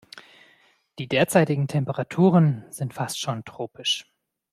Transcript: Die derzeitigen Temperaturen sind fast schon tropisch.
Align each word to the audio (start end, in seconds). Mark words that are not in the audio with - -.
Die 0.97 1.07
derzeitigen 1.07 1.67
Temperaturen 1.67 2.65
sind 2.71 2.95
fast 2.95 3.19
schon 3.19 3.45
tropisch. 3.45 4.11